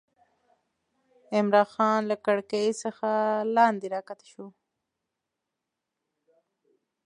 [1.35, 3.09] عمرا خان له کړکۍ څخه
[3.55, 4.47] لاندې راکښته شو.